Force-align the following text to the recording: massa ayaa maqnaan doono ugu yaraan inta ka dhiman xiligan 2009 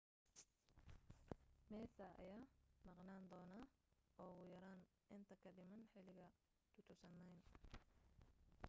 massa 1.71 2.07
ayaa 2.23 2.41
maqnaan 2.85 3.23
doono 3.33 3.59
ugu 4.27 4.43
yaraan 4.53 4.81
inta 5.15 5.35
ka 5.43 5.49
dhiman 5.57 5.83
xiligan 5.91 6.33
2009 6.73 7.39